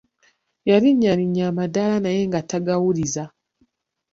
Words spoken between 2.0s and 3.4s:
naye nga tagawuliza.